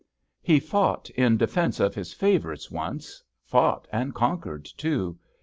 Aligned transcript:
He 0.41 0.59
fought 0.59 1.11
in 1.11 1.37
defence 1.37 1.79
of 1.79 1.93
his 1.93 2.11
favourites 2.11 2.71
once— 2.71 3.21
fought 3.45 3.87
and 3.91 4.15
conquered, 4.15 4.65
too. 4.65 5.19